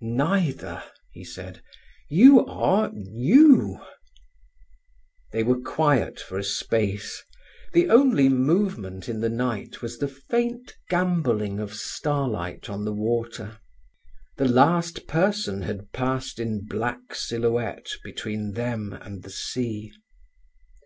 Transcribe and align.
"Neither," 0.00 0.82
he 1.12 1.24
said. 1.24 1.60
"You 2.08 2.46
are 2.46 2.90
you." 2.94 3.80
They 5.30 5.42
were 5.42 5.60
quiet 5.60 6.18
for 6.18 6.38
a 6.38 6.42
space. 6.42 7.22
The 7.74 7.90
only 7.90 8.30
movement 8.30 9.10
in 9.10 9.20
the 9.20 9.28
night 9.28 9.82
was 9.82 9.98
the 9.98 10.08
faint 10.08 10.74
gambolling 10.88 11.60
of 11.60 11.74
starlight 11.74 12.70
on 12.70 12.86
the 12.86 12.94
water. 12.94 13.58
The 14.38 14.48
last 14.48 15.06
person 15.06 15.60
had 15.60 15.92
passed 15.92 16.40
in 16.40 16.64
black 16.66 17.14
silhouette 17.14 17.90
between 18.02 18.52
them 18.52 18.94
and 19.02 19.22
the 19.22 19.28
sea. 19.28 19.92